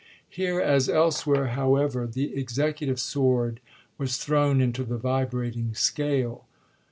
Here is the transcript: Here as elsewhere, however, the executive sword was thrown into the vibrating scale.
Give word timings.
Here 0.31 0.59
as 0.59 0.89
elsewhere, 0.89 1.49
however, 1.49 2.07
the 2.07 2.35
executive 2.35 2.99
sword 2.99 3.59
was 3.99 4.17
thrown 4.17 4.59
into 4.59 4.83
the 4.83 4.97
vibrating 4.97 5.75
scale. 5.75 6.47